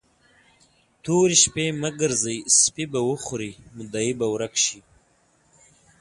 تورې 1.03 1.35
شپې 1.43 1.65
مه 1.81 1.89
ګرځئ؛ 2.01 2.39
سپي 2.61 2.85
به 2.91 2.99
وخوري، 3.09 3.51
مدعي 3.77 4.11
به 4.19 4.25
ورک 4.33 4.53
شي. 4.65 4.79